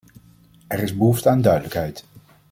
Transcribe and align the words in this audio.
Er 0.67 0.79
is 0.79 0.97
behoefte 0.97 1.29
aan 1.29 1.41
duidelijkheid. 1.41 2.05